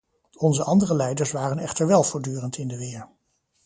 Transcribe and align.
Onze 0.37 0.63
andere 0.63 0.93
leiders 0.95 1.31
waren 1.31 1.57
echter 1.57 1.87
wel 1.87 2.03
voortdurend 2.03 2.57
in 2.57 2.67
de 2.67 2.77
weer. 2.77 3.07